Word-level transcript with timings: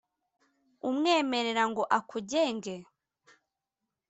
umwemerera 0.89 1.61
ngo 1.71 1.83
akugenge? 1.97 2.75